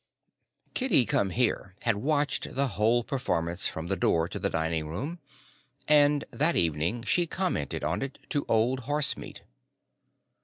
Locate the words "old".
8.49-8.85